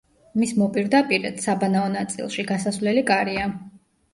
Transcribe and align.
მის 0.43 0.53
მოპირდაპირედ 0.61 1.43
საბანაო 1.45 1.91
ნაწილში 1.99 2.49
გასასვლელი 2.53 3.05
კარია. 3.11 3.49